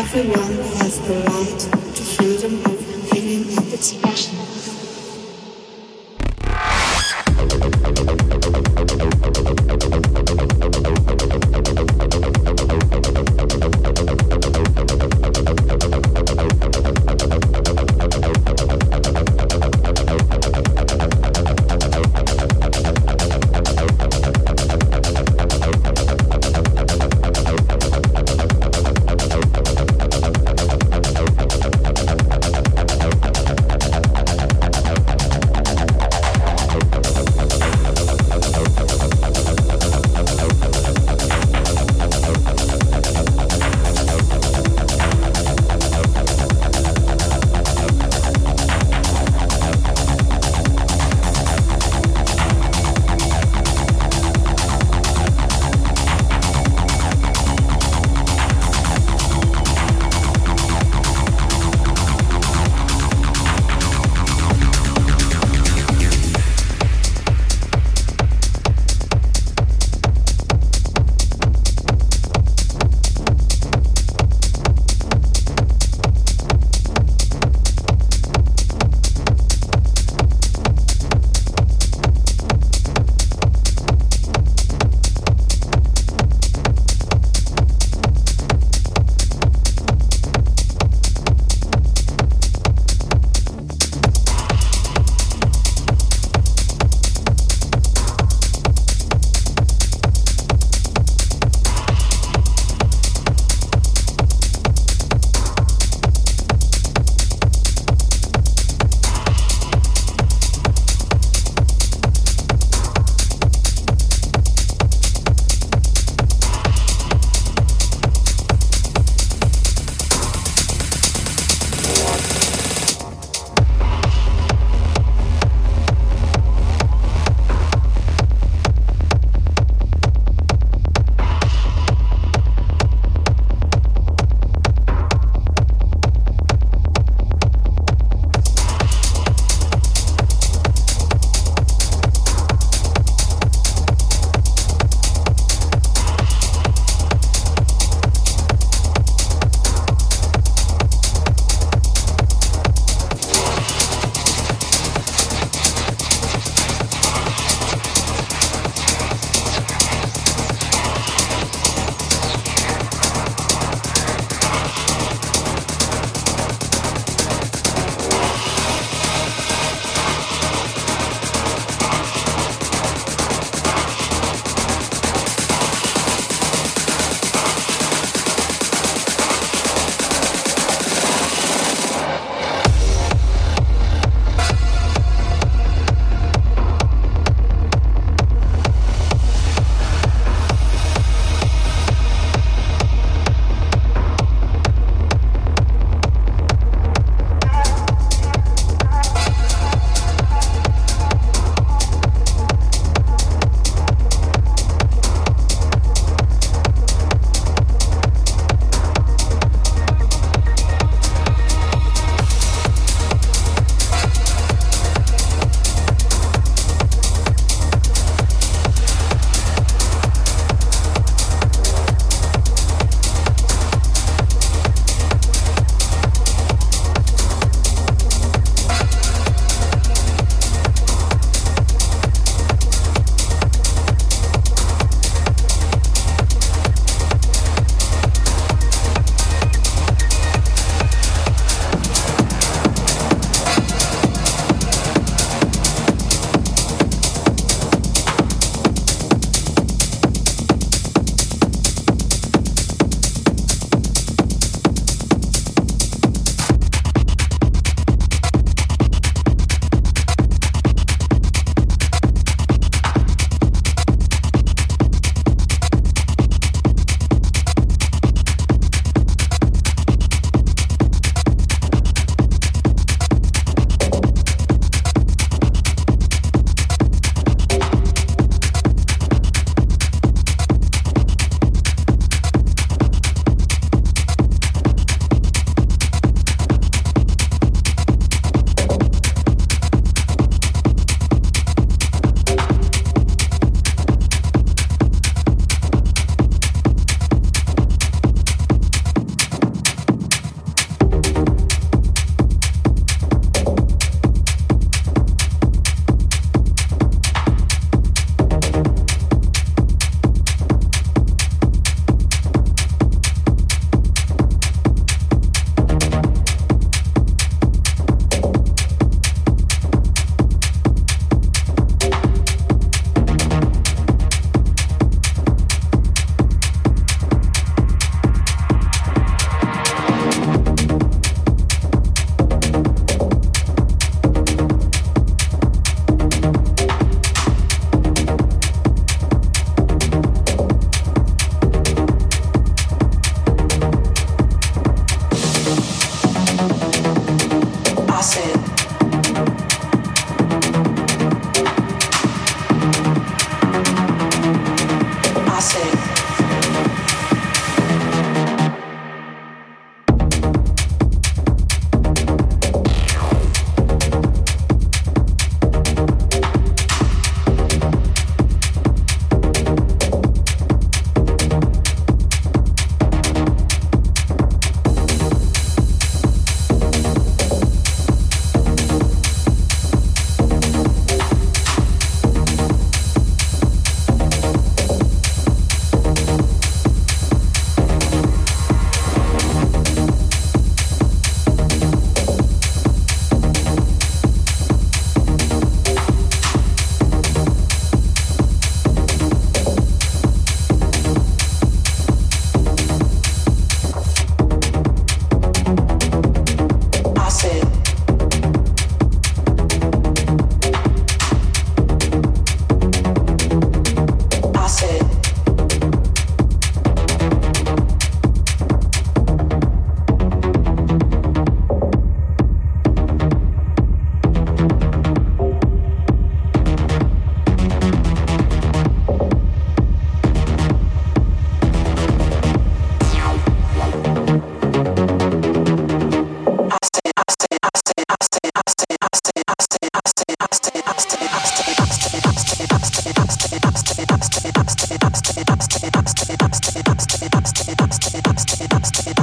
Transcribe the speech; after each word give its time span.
Everyone 0.00 0.54
has 0.80 0.98
the 1.06 1.12
right 1.12 1.94
to 1.94 2.02
freedom 2.02 2.54
of 2.64 3.04
opinion 3.04 3.42
and 3.58 3.74
expression. 3.74 4.59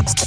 Thank 0.05 0.21
you. 0.21 0.26